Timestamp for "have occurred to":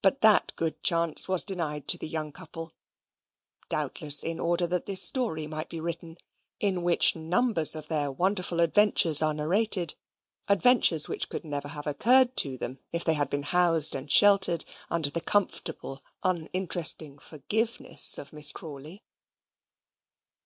11.68-12.56